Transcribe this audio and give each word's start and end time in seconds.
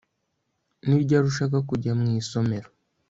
Ni 0.85 0.95
ryari 1.03 1.25
ushaka 1.31 1.57
kujya 1.69 1.91
mu 1.99 2.05
isomero 2.21 2.69